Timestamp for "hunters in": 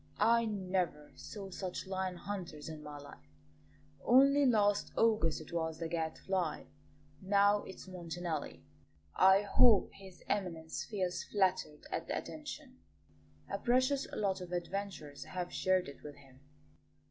2.17-2.81